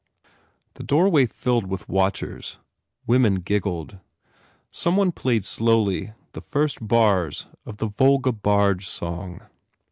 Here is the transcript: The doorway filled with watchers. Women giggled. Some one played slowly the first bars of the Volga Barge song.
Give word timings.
The 0.73 0.83
doorway 0.83 1.27
filled 1.27 1.67
with 1.67 1.87
watchers. 1.87 2.57
Women 3.05 3.35
giggled. 3.35 3.99
Some 4.71 4.97
one 4.97 5.11
played 5.11 5.45
slowly 5.45 6.13
the 6.31 6.41
first 6.41 6.87
bars 6.87 7.45
of 7.67 7.77
the 7.77 7.85
Volga 7.85 8.31
Barge 8.31 8.87
song. 8.87 9.41